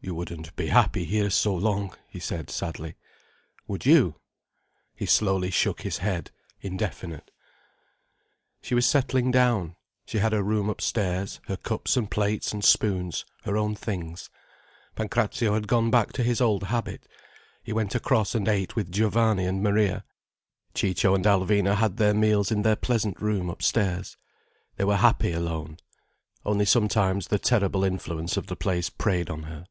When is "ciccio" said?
20.76-21.16